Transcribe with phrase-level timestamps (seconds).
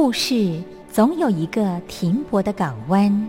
[0.00, 3.28] 故事总有一个停泊的港湾。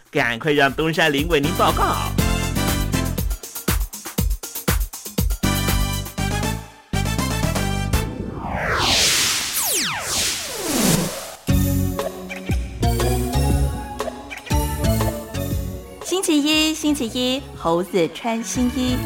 [0.11, 1.95] 赶快让东山林为您报告。
[16.03, 18.97] 星期一，星期一，猴子穿新衣。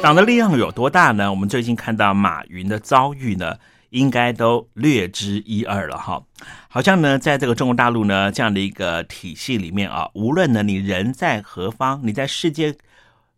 [0.00, 1.28] 党的力量有多大呢？
[1.28, 3.56] 我们最近看到马云的遭遇呢，
[3.90, 6.22] 应该都略知一二了哈。
[6.68, 12.76] 好像呢，在这个中国大陆呢这样的一个体系里面啊，无论呢你人在何方，你在世界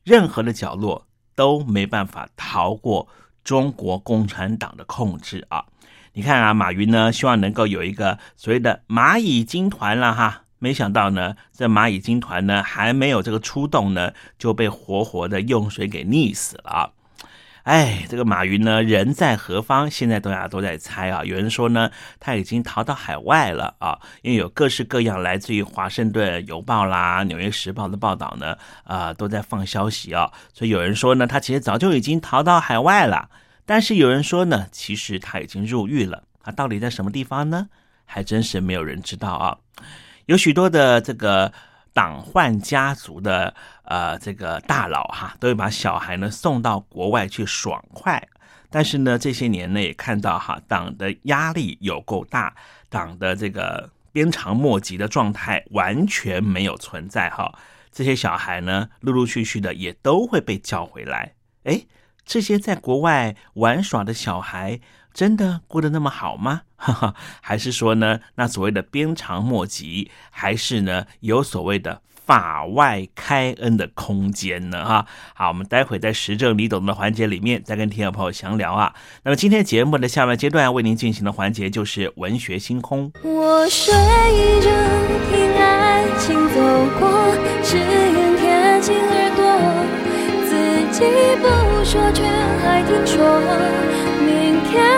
[0.04, 3.08] 任何的角落都没办法逃过
[3.44, 5.64] 中国共产党的控制啊。
[6.14, 10.42] 你看啊，马云呢希望能够有一个所谓的蚂蚁军团了哈。
[10.58, 16.90] 没想到呢，这蚂蚁军团呢还没有这个出动呢，就被活活的用水给溺死了啊。
[17.68, 19.90] 哎，这个马云呢人在何方？
[19.90, 21.22] 现在大家都在猜啊。
[21.22, 30.32] 有人说呢，他已经逃到海外了啊，因为有各式各样来自于《华盛顿邮报》啦、《纽约时报》的报道呢，啊，都在放消息啊。
[30.54, 33.28] 所以有人说呢，他其实早就已经逃到海外了。
[33.66, 36.22] 但是有人说呢，其实他已经入狱了。
[36.42, 37.68] 他到底在什么地方呢？
[38.06, 39.58] 还真是没有人知道啊。
[40.24, 41.52] 有许多的这个
[41.98, 43.52] 党宦家族的
[43.82, 48.22] 呃这个大佬哈，都会把小孩呢送到国外去爽快。
[48.70, 52.54] 但是呢，这些年呢也看到哈，党的压力有够大，
[52.88, 57.52] 党的这个鞭长莫及的状态完全没有存在哈。
[57.90, 61.34] 这些小孩呢，陆陆续续的也都会被叫回来。
[61.64, 61.84] 哎，
[62.24, 64.78] 这些在国外玩耍的小孩。
[65.18, 66.60] 真的过得那么好吗？
[66.76, 74.84] 哈哈，还是说呢，那所谓的鞭长莫及，还是呢有所谓的法外开恩的空间呢？
[74.84, 78.94] 哈，好，我们待会在时政你懂的环节里面再跟听众朋友详聊啊。
[79.24, 83.10] 那么今天节目的下半阶段为您进行的环节就是文学星空。
[83.24, 83.92] 我睡
[84.60, 84.70] 着
[85.32, 86.60] 听爱情走
[87.00, 87.34] 过，
[87.64, 89.44] 只愿贴近耳朵，
[90.46, 90.54] 自
[90.92, 91.02] 己
[91.42, 92.22] 不说却
[92.62, 93.18] 还听说。
[94.20, 94.97] 明天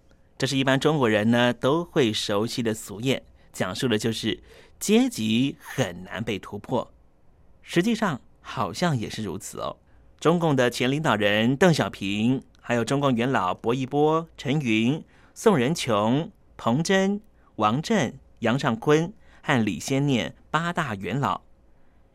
[0.41, 3.21] 这是一般中国人呢都会熟悉的俗谚，
[3.53, 4.41] 讲述的就是
[4.79, 6.91] 阶级很难被突破。
[7.61, 9.77] 实际上好像也是如此哦。
[10.19, 15.03] 中共的前领导人邓小平，还有中共元老薄一波、陈云、
[15.35, 17.21] 宋仁琼、彭真、
[17.57, 21.41] 王震、杨尚昆和李先念八大元老，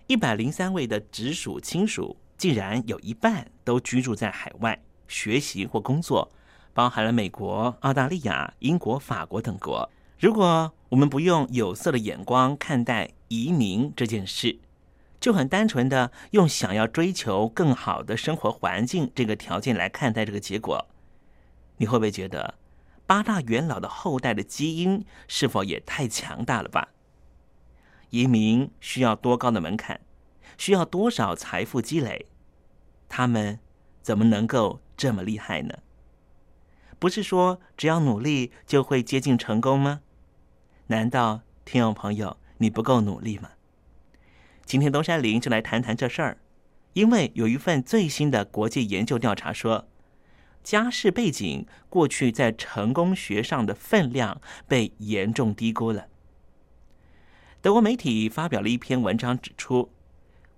[0.08, 2.16] 一百零三位的直属亲属。
[2.36, 6.28] 竟然有一半都居住在海外学习或工作，
[6.76, 9.90] 包含了美国、澳大利亚、英国、法国等国。
[10.18, 14.58] 如果我们不用有色的眼光看待移民这件事，
[15.18, 20.86] 就很单纯的用想要追求更好的生活环境这个条件来看待这个结果，
[21.78, 22.56] 你会不会觉得
[23.06, 26.88] 八大元老的后代的基因是否也太强大了吧？
[28.10, 29.98] 移民需要多高的门槛？
[30.58, 32.26] 需要多少财富积累？
[33.08, 33.58] 他们
[34.02, 35.78] 怎么能够这么厉害呢？
[36.98, 40.00] 不是说只要努力就会接近成功吗？
[40.86, 43.50] 难道听众朋友你不够努力吗？
[44.64, 46.38] 今天东山林就来谈谈这事儿，
[46.94, 49.86] 因为有一份最新的国际研究调查说，
[50.64, 56.08] 家世背景过去在成功学上的分量被严重低估了。
[57.60, 59.90] 德国媒体发表了一篇文章指出。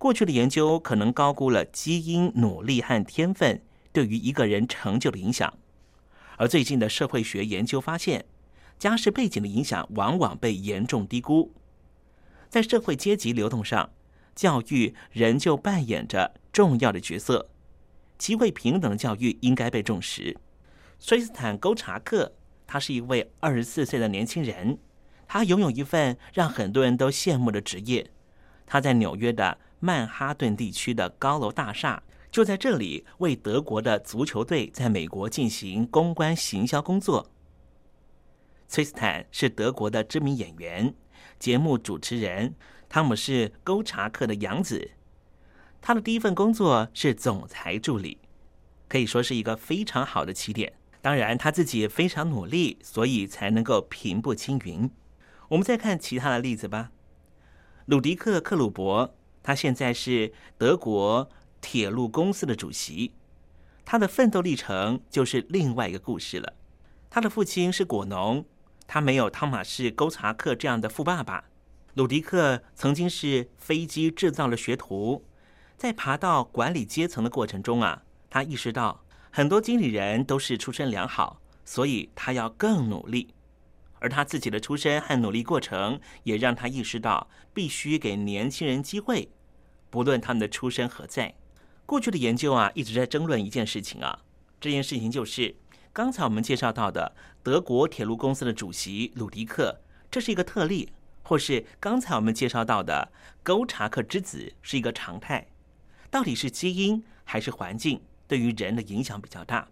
[0.01, 3.61] 过去的研究可能高估了基因、努力和天分
[3.93, 5.53] 对于一个人成就的影响，
[6.39, 8.25] 而最近的社会学研究发现，
[8.79, 11.53] 家世背景的影响往往被严重低估。
[12.49, 13.91] 在社会阶级流动上，
[14.35, 17.51] 教育仍旧扮演着重要的角色，
[18.17, 20.37] 机会平等教育应该被重视。
[20.99, 22.33] 崔斯坦·沟查克，
[22.67, 24.79] 他是一位二十四岁的年轻人，
[25.27, 28.11] 他拥有一份让很多人都羡慕的职业，
[28.65, 29.59] 他在纽约的。
[29.81, 37.31] 曼哈顿地区的高楼大厦就在这里，为德国的足球队在美国进行公关行销工作。
[38.69, 40.95] 崔斯坦是德国的知名演员、
[41.39, 42.55] 节目主持人，
[42.89, 44.91] 汤姆是沟查克的养子。
[45.81, 48.19] 他的第一份工作是总裁助理，
[48.89, 50.75] 可以说是一个非常好的起点。
[51.01, 54.91] 当然，他自己也非常努力，所以才能够平步青云。
[55.49, 56.91] 我们再看其他的例子吧。
[57.87, 59.15] 鲁迪克·克鲁伯。
[59.41, 63.13] 他现在是德国铁路公司的主席，
[63.85, 66.55] 他的奋斗历程就是另外一个故事了。
[67.11, 68.45] 他的父亲是果农，
[68.87, 71.45] 他没有汤马士·沟查克这样的富爸爸。
[71.95, 75.25] 鲁迪克曾经是飞机制造的学徒，
[75.77, 83.35] 在爬到管理阶层的过程中啊，他意识到很多经理人都是出身良好，所以他要更努力。
[84.01, 89.29] 而他自己的出身和努力过程，也让他意识到必须给年轻人机会。
[89.91, 91.35] 不论他们的出身何在，
[91.89, 94.23] 过去的研究啊一直在争论一件事情啊，
[94.61, 95.57] 这件事情就是
[95.91, 99.81] 刚才我们介绍到的德国铁路公司的主席鲁迪克，
[100.11, 100.91] 这是一个特例，
[101.23, 103.11] 或是刚才我们介绍到的
[103.43, 105.49] 沟查克之子是一个常态，
[106.11, 109.67] 到底是基因还是环境对于人的影响比较大？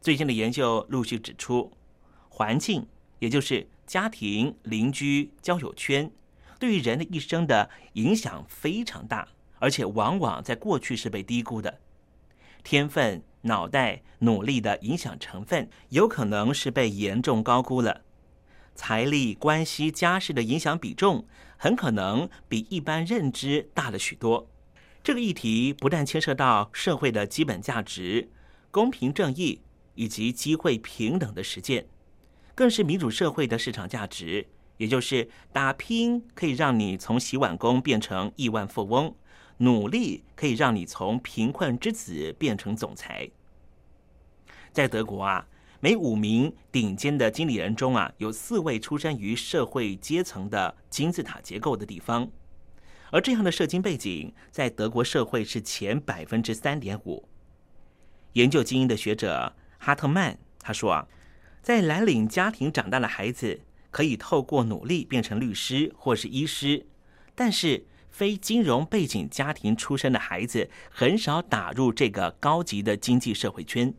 [0.00, 1.72] 最近的研究陆续指出，
[2.28, 2.86] 环境
[3.18, 6.12] 也就是家庭、邻居、交友圈。
[6.60, 9.26] 对于人的一生的影响非常大，
[9.58, 11.80] 而且往往在过去是被低估的。
[12.62, 18.02] 天分、脑袋、努力的影响成分，有可能是被严重高估了。
[18.74, 24.48] 财力、关系、家世的影响比重，很可能比一般认知大了许多。
[25.02, 28.28] 这个议题不但牵涉到社会的基本价值、
[28.70, 29.62] 公平正义
[29.94, 31.86] 以及机会平等的实践，
[32.54, 34.46] 更是民主社会的市场价值。
[34.76, 39.12] 也就是打拼可以让你从洗碗工变成亿万富翁，
[39.58, 43.30] 努力可以让你从贫困之子变成总裁。
[44.72, 45.46] 在德国啊，
[45.80, 52.28] 每五名顶尖的经理人中啊，有四位出身于社会阶层的金字塔结构的地方，
[53.10, 57.28] 而这样的社经背景在德国社会是前百分之三点五。
[58.32, 61.08] 研究精英的学者哈特曼他说啊，
[61.62, 63.60] 在蓝领家庭长大的孩子。
[63.90, 66.86] 可以透过努力变成律师或是医师，
[67.34, 67.86] 但是
[68.18, 73.94] 非金融背景家庭出身的孩子很少打入这个高级的经济社会圈。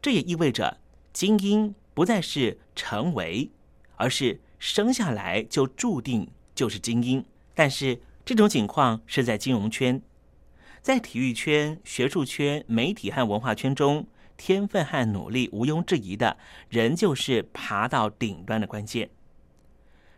[0.00, 0.78] 这也意味着
[1.12, 3.50] 精英不再是成为，
[3.96, 7.22] 而是生下来就注定就是精英。
[7.54, 10.00] 但是这种情况是在金融圈，
[10.80, 14.06] 在体育圈、学术圈、媒体和文化圈中，
[14.38, 16.38] 天分和努力毋庸置疑的，
[16.70, 19.10] 仍旧是爬到顶端的关键。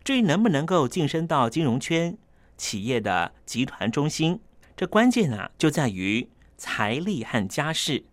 [0.04, 2.16] 至于能不能够晋升到金融圈、
[2.62, 4.38] 企业的集团中心，
[4.76, 8.04] 这关键呢，就在于财力和家世。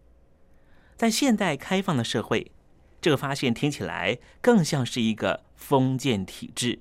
[0.98, 2.52] 在现代开放的社会，
[3.00, 6.80] 这个发现听起来更像是一个封建体制。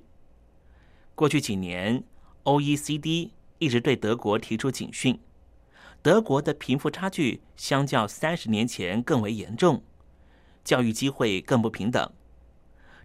[1.13, 2.03] 过去几年
[2.43, 5.19] ，OECD 一直对德国提出警讯：
[6.01, 9.83] 德国的贫富差距相较三十年前更为严重，
[10.63, 12.11] 教育机会更不平等。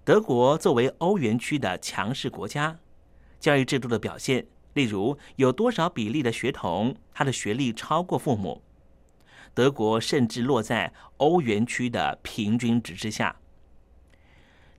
[0.04, 2.78] 德国作为欧元区的强势国家，
[3.38, 8.62] 教育制度的表现，例如有多少比例的学童他的学历超过父母，
[9.54, 13.36] 德国甚至落在欧元区的平均值之下。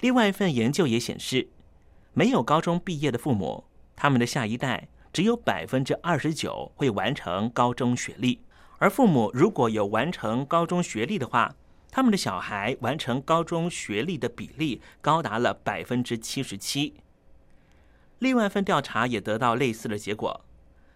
[0.02, 1.48] 另外一份研究也显示，
[2.14, 3.64] 没有高中毕业的父母，
[3.96, 8.42] 他们的下一代只有百分之二十九会完成高中学历，
[8.78, 11.56] 而父母如果有完成高中学历的话，
[11.90, 16.96] 他们的小孩完成高中学历的比例高达了百分之七十七。
[18.20, 20.46] 另外一份调查也得到类似的结果：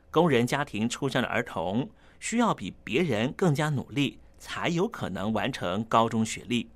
[0.09, 6.69] 工人家庭出生的儿童需要比别人更加努力，才有可能完成高中学历。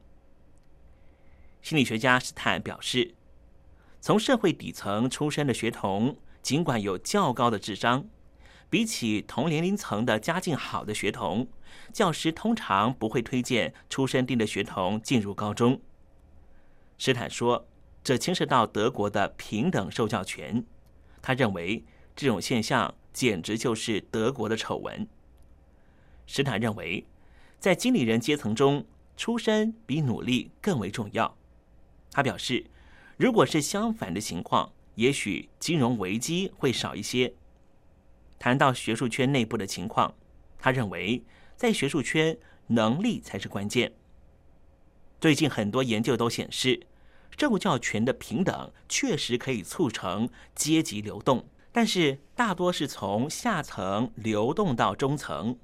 [1.62, 3.16] 心理学家斯坦表示，
[4.02, 8.06] 从社会底层出身的学童，尽管有较高的智商。
[8.70, 11.48] 比起同年龄层的家境好的学童，
[11.94, 15.80] 教师通常不会推荐出生地的学童进入高中。
[16.98, 17.68] 斯坦说，
[18.04, 20.66] 这牵涉到德国的平等受教权。
[21.22, 25.08] 他认为这种现象简直就是德国的丑闻。
[26.26, 27.06] 史坦认为，
[27.60, 31.38] 在经理人阶层中，出身比努力更为重要。
[32.12, 32.66] 他表示，
[33.18, 37.34] 如果是相反的情况，也许金融危机会少一些。
[38.38, 40.14] 谈到学术圈内部的情况，
[40.60, 41.24] 他认为
[41.56, 43.94] 在学术圈能力才是关键。
[45.22, 46.86] 最近很多研究都显示，
[47.38, 55.58] 受教权的平等确实可以促成阶级流动，但是大多是从下层流动到中层，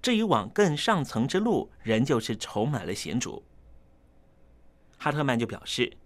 [0.00, 3.44] 至于往更上层之路，仍旧是充满了险阻。
[4.98, 5.96] 哈特曼就表示，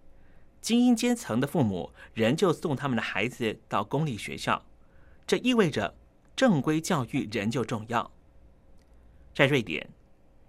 [0.60, 4.64] 精英阶层的父母仍旧送他们的孩子到公立学校，
[5.26, 5.94] 这意味着。
[6.36, 8.10] 正规教育仍旧重要。
[9.34, 9.90] 在瑞典，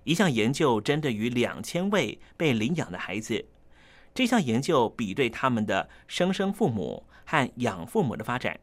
[0.06, 3.46] 一项研究针对于两千位被领养的孩子，
[4.14, 8.60] 这项研究比对他们的生生父母和养父母的发展，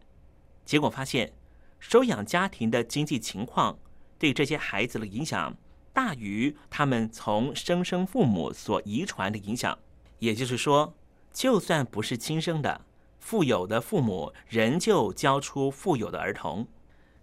[0.65, 1.33] 结果发现，
[1.79, 3.79] 收养家庭的经济情况
[4.19, 5.57] 对这些孩子的影响
[5.93, 9.79] 大于他们从生生父母所遗传的影响。
[10.19, 10.95] 也就是说，
[11.33, 12.83] 就算不是亲生的，
[13.19, 16.67] 富有的父母仍旧教出富有的儿童。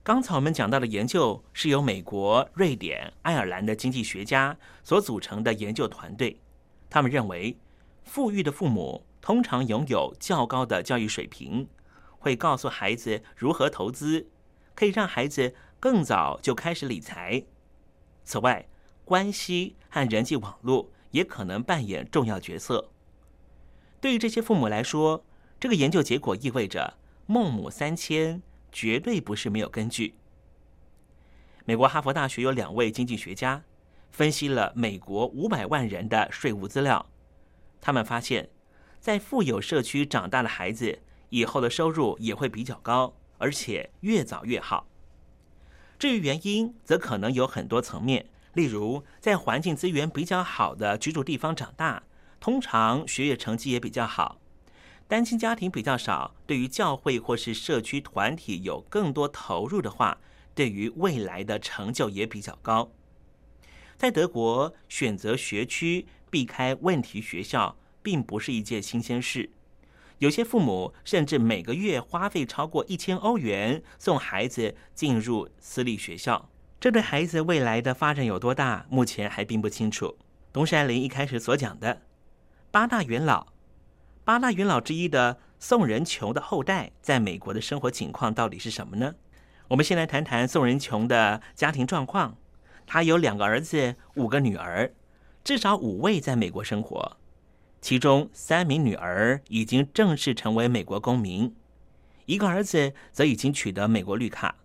[0.02, 6.40] 刚才我们讲到的研究是由美国、瑞典、爱尔兰的经济学家所组成的研究团队。
[6.90, 7.58] 他们认为，
[8.06, 11.68] 富裕的父母通常拥有较高的教育水平，
[12.18, 14.28] 会告诉孩子如何投资，
[14.74, 17.44] 可以让孩子更早就开始理财。
[18.24, 18.66] 此外，
[19.04, 22.90] 关系和人际网络也可能扮演重要角色。
[24.00, 25.26] 对于这些父母来说，
[25.60, 26.96] 这个研究结果意味着
[27.28, 28.42] 孟母三迁。
[28.78, 30.16] 绝对不是没有根据。
[31.64, 33.64] 美国哈佛大学有两位经济学家
[34.12, 37.06] 分析了美国五百万人的税务资料，
[37.86, 38.50] 他们发现，
[39.00, 44.88] 在富有社区长大的孩子以后的收入也会比较高，而且越早越好。
[46.00, 52.02] 至于原因，则可能有很多层面，例如在环境资源比较好的居住地方长大，
[52.40, 54.40] 通常学业成绩也比较好。
[55.08, 60.18] 单亲家庭比较少，对于教会或是社区团体有更多投入的话，
[60.56, 62.90] 对于未来的成就也比较高。
[63.96, 69.52] 在德国，选择学区避开问题学校，并不是一件新鲜事。
[70.18, 80.18] 有些父母甚至每个月花费超过一千欧元送孩子进入私立学校，这对孩子未来的发展有多大，目前还并不清楚。
[80.52, 82.02] 东山林一开始所讲的
[82.70, 83.48] 八大元老。
[84.26, 89.16] 八大元老之一的宋仁琼的后代，在美国的生活情况到底是什么呢？
[89.70, 92.36] 我们先来谈谈宋仁琼的家庭状况。
[92.86, 94.94] 他有两个儿子，五个女儿，
[95.46, 97.18] 至少五位在美国生活。
[97.80, 101.54] 其中三名女儿已经正式成为美国公民，
[102.26, 104.56] 一个儿子则已经取得美国绿卡。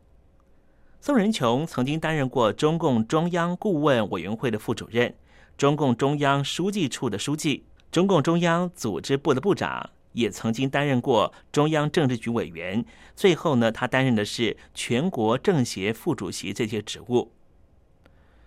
[0.98, 5.14] 宋仁琼曾经担任过中共中央顾问委员会的副主任，
[5.58, 12.82] 中共中央书记处的书记，中共中央组织部的部长，也曾经担任过中央政治局委员。
[13.14, 17.32] 最后呢，他担任的是全国政协副主席这些职务。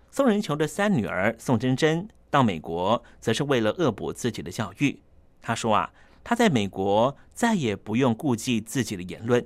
[0.09, 4.99] 宋仁琼的三女儿宋真真到美国，则是为了恶补自己的教育。
[5.39, 5.93] 他说啊，
[6.23, 9.45] 他在美国再也不用顾忌自己的言论。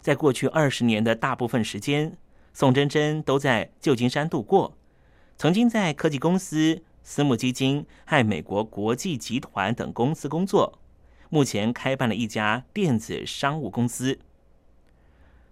[0.00, 2.16] 在过去二十年的大部分时间，
[2.54, 4.74] 宋真真都在旧金山度过，
[5.36, 10.78] 曾经在科技公司、私募基金和美国国际集团等公司工作，
[11.28, 14.18] 目前开办了一家电子商务公司。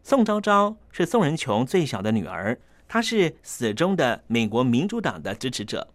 [0.03, 5.93] 宋昭昭是宋仁琼最小的女儿，她是死忠的美国民主党的支持者。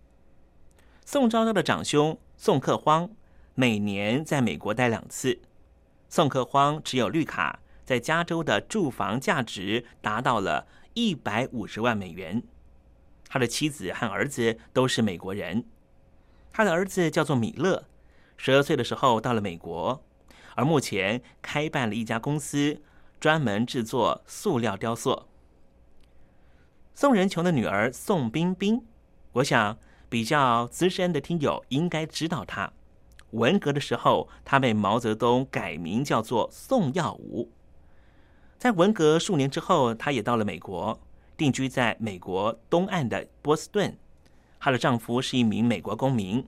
[1.08, 3.12] 宋昭昭的长兄宋克荒
[3.54, 5.40] 每年在美国待两次，
[6.10, 7.60] 宋克荒持有绿卡。
[7.86, 10.66] 在加州的住房价值达到了
[10.96, 12.42] 一百五十万美元。
[13.30, 15.64] 他的妻子和儿子都是美国人。
[16.52, 17.86] 他的儿子叫做米勒，
[18.38, 20.04] 十二岁的时候到了美国，
[20.56, 22.82] 而目前开办了一家公司，
[23.20, 25.28] 专门制作塑料雕塑。
[26.96, 28.84] 宋仁琼的女儿宋冰冰，
[29.34, 29.78] 我想
[30.10, 32.72] 比较资深的听友应该知道他。
[33.32, 37.52] 文革的时候，他被毛泽东改名叫做宋耀武。
[38.58, 41.00] 在文革数年之后，他也到了美国，
[41.36, 43.98] 定居在美国东岸的波士顿。
[44.58, 46.48] 她的丈夫是一名美国公民。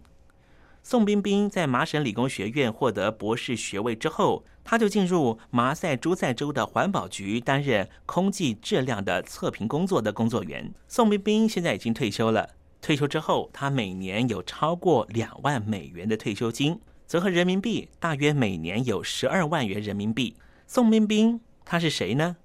[0.82, 10.74] 宋冰冰在麻省理工学院获得博士学位之后，她就进入马赛诸塞州的环保局担任空气质量的测评工作的工作员。
[10.88, 12.52] 宋冰冰现在已经退休了。
[12.82, 20.36] 退休之后，他每年有超过两万美元的退休金，折合人民币大约每年有十二万元人民币。
[20.66, 21.40] 宋冰冰。
[21.70, 22.38] 他是谁呢？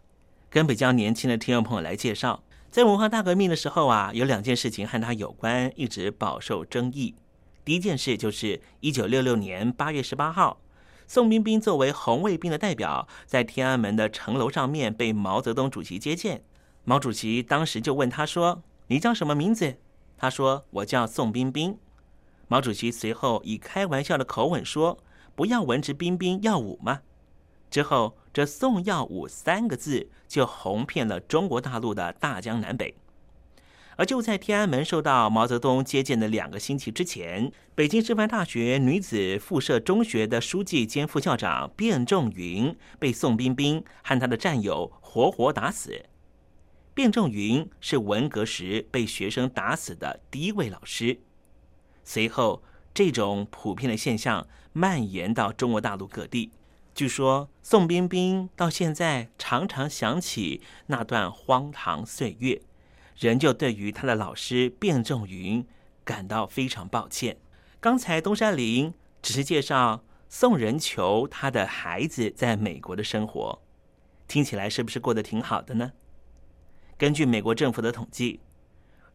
[0.50, 2.42] 跟比较年轻的听众朋友来介绍，
[2.72, 7.14] 在文化大革命的时候啊，有两件事情和他有关，一直饱受争议。
[7.64, 10.60] 第一件事就是一九六六年八月十八号，
[11.06, 16.42] 宋冰冰作为红卫兵的代表，在天安门的城楼上面被毛泽东主席接见。
[16.82, 19.76] 毛主席当时就问他说：“你叫什么名字？”
[20.22, 21.76] 他说：“我叫宋冰冰。”
[22.46, 25.02] 毛主席随后以开玩笑的口吻说
[25.34, 27.00] ：“不要文质彬彬，要武吗？”
[27.68, 32.94] 之后，这“宋耀武”三个字就红遍了中国大陆的大江南北。
[33.96, 46.06] 而就在天安门受到毛泽东接见的两个星期之前，北京师范大学女子附设中学的书记兼副校长卞仲云被宋冰冰和他的战友活活打死。
[46.94, 51.20] 卞仲云是文革时被学生打死的第一位老师。
[52.04, 56.50] 随后，这种普遍的现象蔓延到中国大陆各地。
[56.94, 62.60] 据说宋冰冰到现在常常想起那段荒唐岁月，
[63.16, 65.66] 仍旧对于他的老师卞仲云
[66.04, 67.38] 感到非常抱歉。
[67.80, 73.62] 刚才东山林只是介绍宋仁求他的孩子在美国的生活，
[74.28, 75.92] 听起来是不是过得挺好的呢？
[77.02, 78.38] 根据美国政府的统计，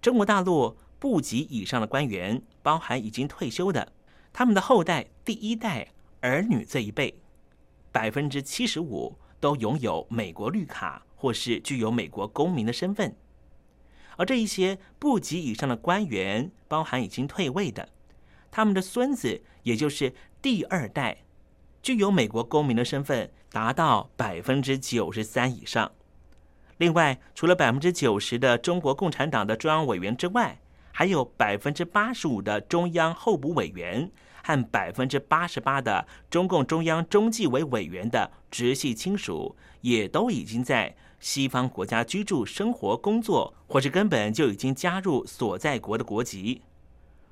[0.01, 3.93] 中国大陆部级以上的官员，包含已经退休的，
[4.33, 5.87] 他们的后代第一代
[6.19, 7.17] 儿女这一辈。
[7.93, 13.15] 百分之七十五都拥有美国绿卡或是具有美国公民的身份，
[14.17, 17.87] 而这一些部级以上的官员，包含已经退位的，
[18.51, 21.19] 他们的孙子，也就是第二代，
[21.81, 25.89] 具有美国公民的身份达到百分之九十三以上。
[26.77, 30.59] 另外，除了百分之九十的中国共产党的中央委员之外，
[30.91, 34.11] 还有百分之八十五的中央候补委员。
[34.43, 46.61] 和百分之八十八的中共中央中纪委委员的直系亲属，也都已经在西方国家居住、生活、工作，或是根本就已经加入所在国的国籍。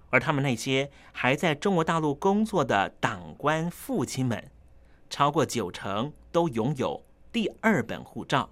[0.10, 4.52] 而他们那些还在中国大陆工作的党官父亲们，
[5.10, 8.50] 超过九成都拥有第二本护照。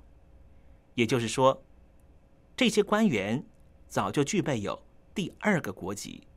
[0.96, 1.64] 也就是说，
[2.56, 3.46] 这些官员
[3.88, 6.28] 早就具备有第二个国籍。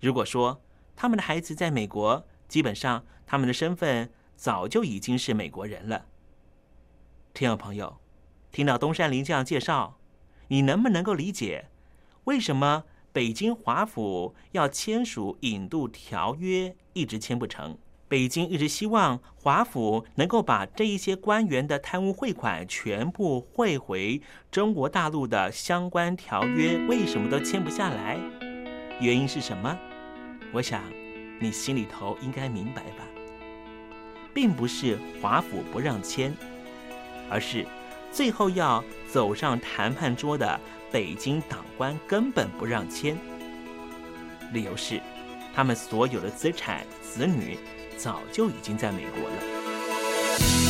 [0.00, 0.62] 如果说，
[0.96, 6.06] 他们的孩子在美国，基本上他们的身份早就已经是美国人了。
[7.32, 7.98] 听众朋友，
[8.50, 9.98] 听到东山林这样介绍，
[10.48, 11.68] 你能不能够理解
[12.24, 17.78] 为什么北京华府要签署引渡条约一直签不成？
[18.10, 24.20] 北京一直希望华府能够把这一些官员的贪污汇款全部汇回
[24.50, 28.18] 中国大陆的相关条约，为什么都签不下来？
[28.98, 29.78] 原因是什么？
[30.52, 30.82] 我想
[31.38, 33.06] 你心里头应该明白吧。
[34.34, 36.34] 并不是华府不让签，
[37.30, 37.64] 而是
[38.10, 40.58] 最后要走上谈判桌的
[40.90, 43.16] 北京党官根本不让签。
[44.52, 45.00] 理由是
[45.54, 47.56] 他们所有的资产、子女……
[48.02, 50.69] 早就已经在美国了。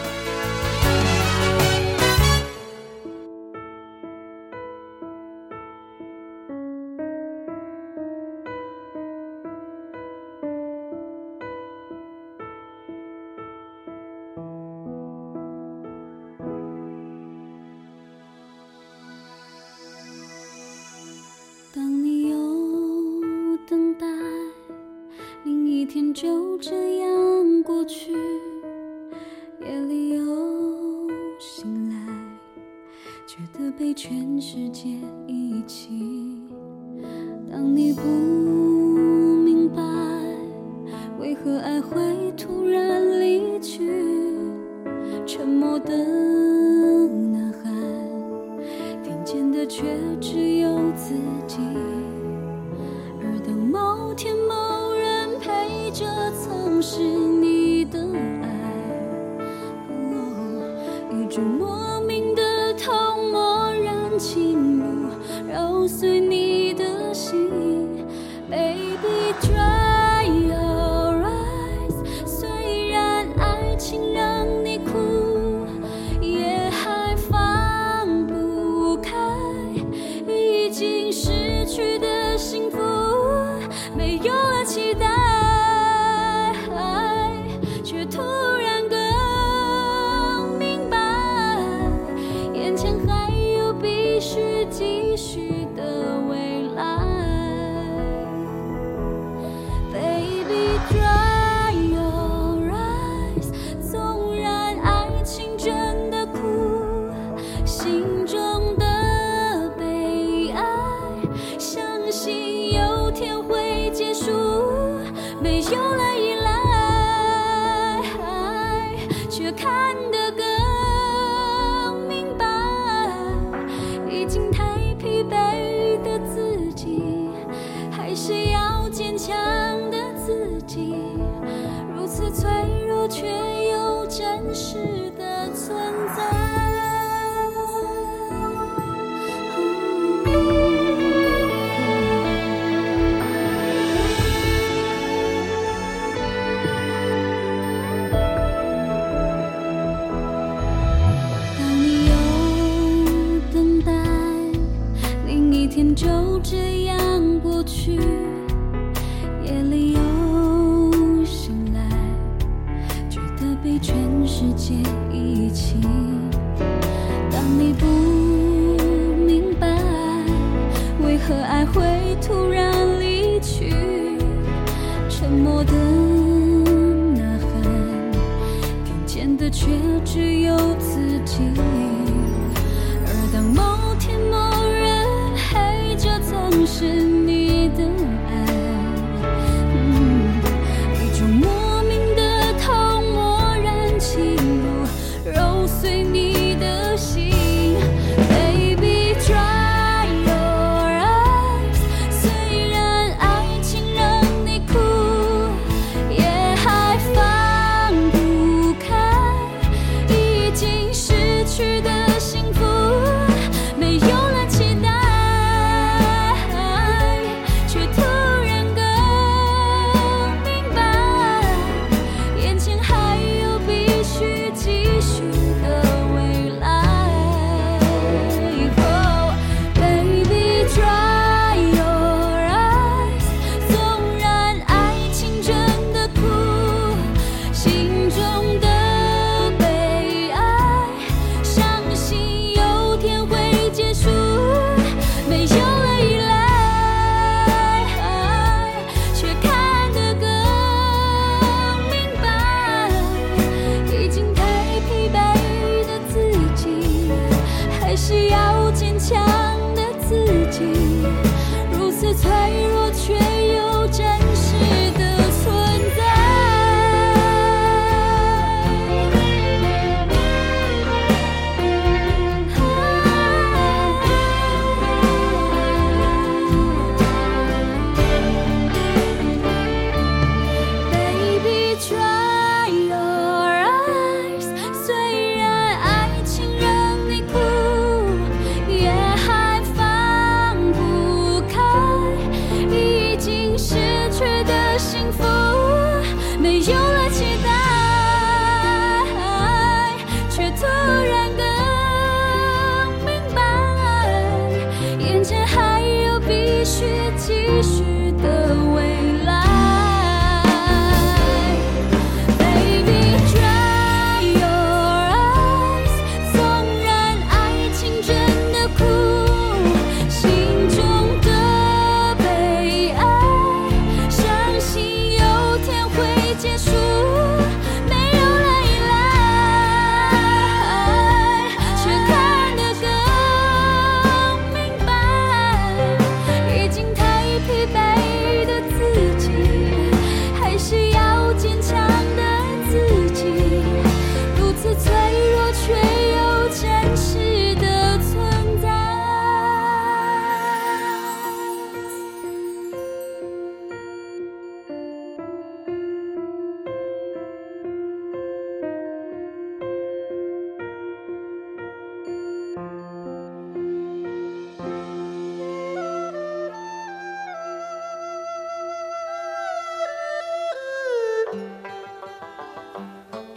[180.03, 181.70] 只有自己。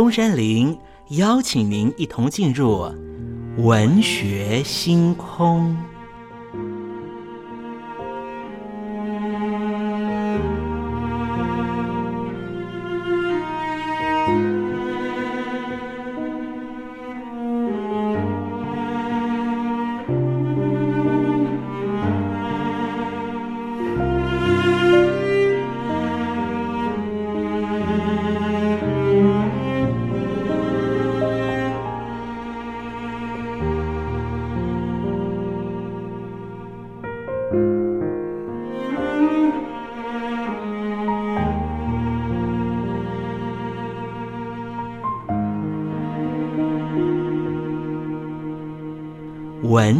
[0.00, 0.78] 中山陵
[1.08, 2.90] 邀请您一同进入
[3.58, 5.89] 文学星空。
[37.52, 37.58] 文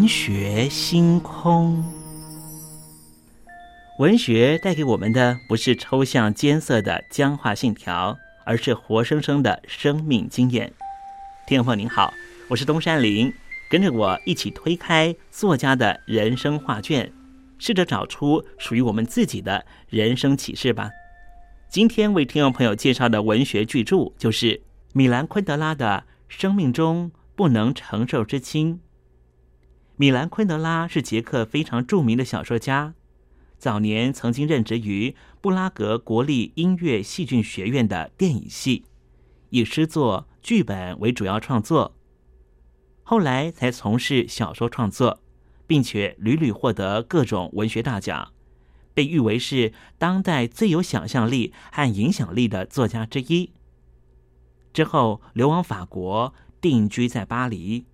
[0.06, 1.84] 学星空，
[3.98, 10.72] 文学带给我们的不是抽象艰涩的僵化信条，而是活生生的生命经验。
[11.48, 12.14] 听众您好，
[12.48, 13.32] 我是东山林，
[13.68, 17.12] 跟着我一起推开作家的人生画卷，
[17.60, 20.90] 试着找出属于我们自己的人生启示吧。
[21.68, 28.74] 今天为听众朋友介绍的文学巨著，就是米兰昆德拉的《生命中不能承受之轻》。
[29.94, 32.94] 米兰昆德拉是捷克非常著名的小说家，
[33.58, 38.86] 早年曾经任职于布拉格国立音乐戏剧学院的电影系，
[39.50, 41.94] 以诗作、剧本为主要创作。
[43.02, 45.20] 后来才从事小说创作，
[45.70, 48.32] 并且屡屡获得各种文学大奖，
[48.92, 53.52] 被誉为是当代最有想象力和影响力的作家之一。
[54.72, 57.86] 之后流亡法国，定居在巴黎。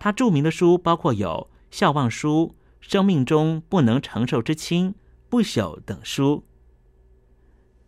[0.00, 2.52] 他著名的书包括有《笑忘书》
[2.90, 4.88] 《生命中不能承受之轻》
[5.28, 6.42] 《不朽》等书。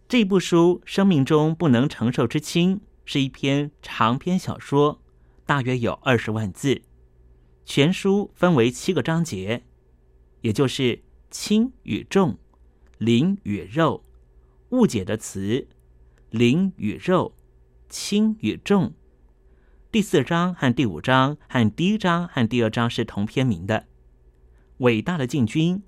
[0.09, 5.01] 这部书《生命中不能承受之轻》是一篇长篇小说，
[5.45, 6.83] 大约有二十万字。
[7.71, 9.63] 全书分为七个章节，
[10.41, 12.37] 也就是轻与重、
[12.99, 14.03] 灵与肉、
[14.71, 15.69] 误解的词、
[16.31, 17.37] 灵与肉、
[17.89, 18.93] 轻与重。
[19.93, 23.79] 第四章和第五章和第一章和第二章是同篇名的，
[24.79, 25.77] 《伟大的进军》《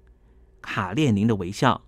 [0.60, 1.82] 卡列宁的微笑》。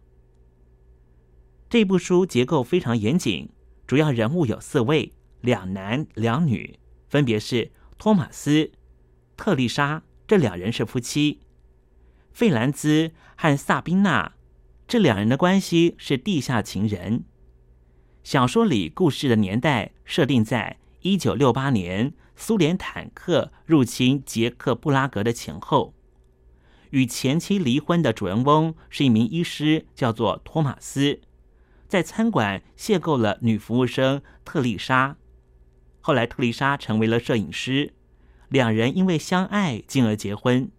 [1.70, 3.48] 这部书结构非常严谨，
[3.86, 8.72] 主要人物有四位，两男两女，分别是托马斯、
[9.36, 11.38] 特丽莎，这两人是夫妻；
[12.32, 14.34] 费兰兹和萨宾娜，
[14.86, 17.24] 这两人的关系是地下情人。
[18.22, 20.78] 小说里故事的年代设定在。
[21.06, 25.92] 一九六八年，苏联坦克入侵捷克布拉格的前后，
[26.92, 31.20] 与前妻离婚的主人翁是一名医师，叫做托马斯，
[31.86, 35.18] 在餐馆邂逅了女服务生特丽莎。
[36.00, 37.92] 后来，特丽莎成为了摄影师，
[38.48, 40.70] 两人因为相爱，进而结婚。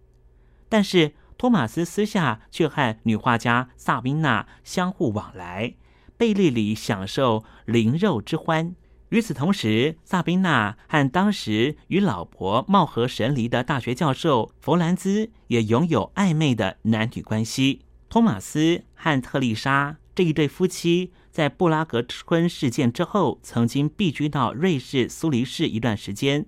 [0.68, 5.74] 但是，托马斯私下却和女画家萨宾娜相互往来，
[6.16, 8.74] 背地里享受灵肉之欢。
[9.10, 17.82] 与此同时，萨宾娜和当时与老婆貌合神离的大学教授弗兰兹也拥有暧昧的男女关系。
[18.08, 26.46] 托马斯和特丽莎这一对夫妻在布拉格春事件之后，曾经避居到瑞士苏黎世一段时间。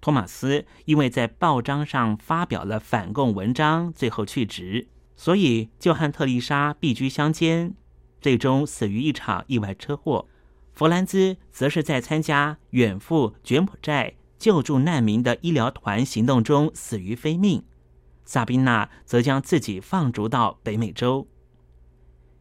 [0.00, 7.74] 托马斯因为在报章上发表了反共文章，最后去职，所以就和特丽莎避居乡间，
[8.20, 10.26] 最终死于一场意外车祸。
[10.72, 17.64] 弗兰兹则是在参加远赴柬埔寨救助难民的医疗团行动中死于非命，
[18.24, 21.28] 萨宾娜则将自己放逐到北美洲。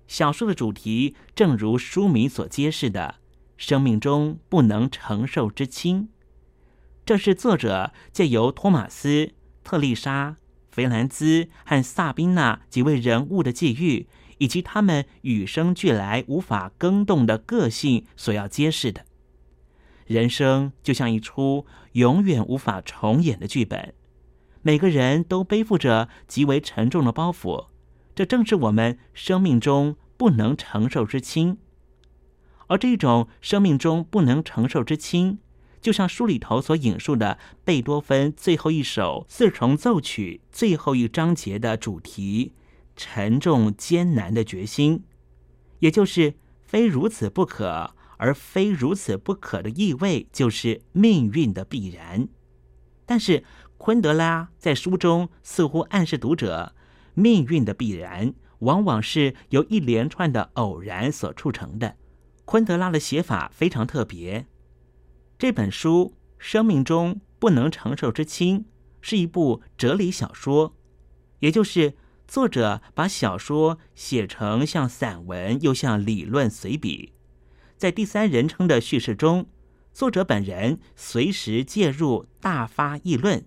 [0.08, 3.16] 小说的主题正如书名所揭示的，
[3.58, 6.08] 生命中不能承受之轻。
[7.10, 9.32] 这是作者借由托马斯、
[9.64, 10.36] 特丽莎、
[10.70, 14.08] 菲兰兹和萨宾娜几位人物的际遇。
[14.38, 19.06] 以及他们与生俱来无法更动的个性所要揭示的，
[20.06, 23.96] 人生就像一出永远无法重演的剧本，
[24.62, 27.70] 每个人都背负着极为沉重的包袱，
[28.14, 31.58] 这正是我们生命中不能承受之轻。
[32.68, 35.40] 而这种生命中不能承受之轻，
[35.82, 42.54] 就像书里头所引述的贝多芬最后一首四重奏曲最后一章节的主题——
[42.96, 45.04] 沉重艰难的决心，
[45.80, 52.28] 也就是非如此不可，而非如此不可的意味，就是命运的必然。
[53.06, 53.44] 但是
[53.78, 56.76] 昆德拉在书中似乎暗示读者，
[57.14, 61.96] 命运的必然往往是由一连串的偶然所促成的。
[62.44, 64.46] 昆德拉的写法非常特别。
[65.40, 68.60] 这本书《生命中不能承受之轻》
[69.00, 70.76] 是一部哲理小说，
[71.40, 71.94] 也就是
[72.28, 77.14] 作者把小说写成像散文又像理论随笔。
[77.78, 79.48] 在第三人称的叙事中，
[79.94, 83.46] 作者本人随时介入，大发议论。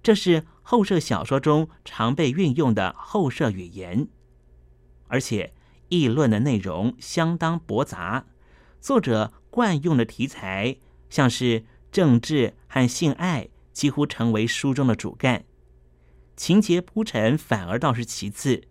[0.00, 4.06] 这是后设小说中常被运用的后设语言，
[5.08, 5.52] 而且。
[5.90, 8.26] 议论的内容相当驳杂，
[8.78, 10.76] 作者惯用的题材
[11.10, 15.44] 像是政治和性爱，几乎成为书中的主干。
[16.36, 18.62] 情节铺陈反而倒是其次，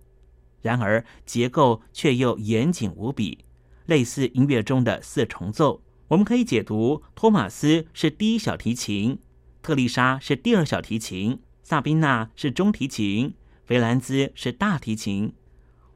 [0.61, 3.45] 然而结构却又严谨无比，
[3.85, 5.81] 类似音乐中的四重奏。
[6.09, 9.19] 我们可以解读：托马斯是第一小提琴，
[9.61, 13.33] 特丽莎是第二小提琴，萨宾娜是中提琴，
[13.65, 15.33] 菲兰兹是大提琴。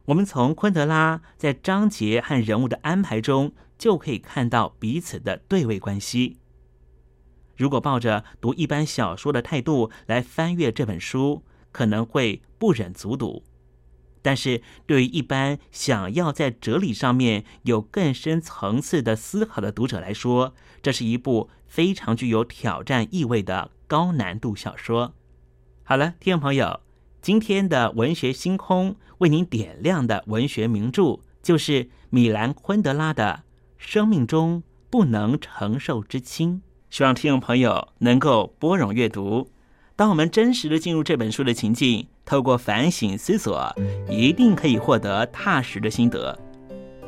[0.05, 6.38] 我们从昆德拉在章节和人物的安排中，就可以看到彼此的对位关系。
[7.57, 13.41] 如果抱着读一般小说的态度来翻阅这本书，可能会不忍卒读；
[14.21, 20.53] 但是对于一般想要在哲理上面有更深层次的思考的读者来说，
[20.84, 25.15] 这是一部非常具有挑战意味的高难度小说。
[25.84, 26.82] 好了，听众朋友。
[27.19, 33.43] 今天的文学星空为您点亮的文学名著，就是米兰昆德拉的
[33.84, 34.61] 《生命中
[34.91, 36.57] 不能承受之轻》。
[36.91, 39.49] 希望听众朋友能够拨冗阅读。
[39.95, 43.75] 当我们真实的进入这本书的情境，透过反省思索，
[44.07, 46.38] 一定可以获得踏实的心得。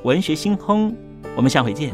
[0.03, 0.93] 文学星空，
[1.37, 1.93] 我们下回见。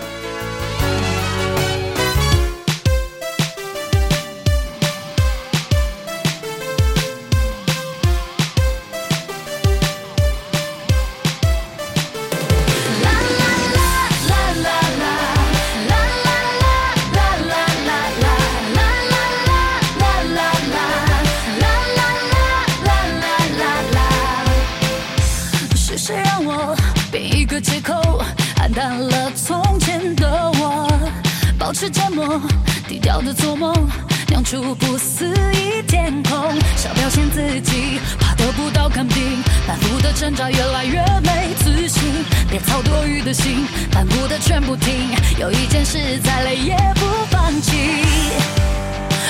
[43.33, 45.09] 心反复的全不听
[45.39, 47.71] 有一件事再累也不放弃。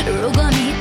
[0.05, 0.73] 如果你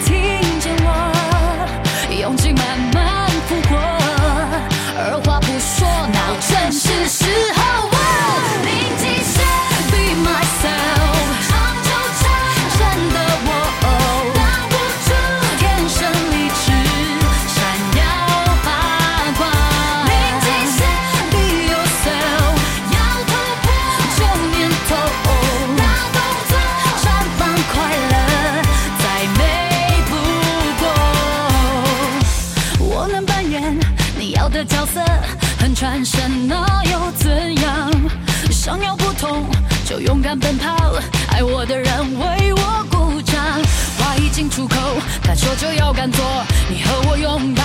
[46.01, 46.24] 敢做，
[46.70, 47.59] 你和我拥抱。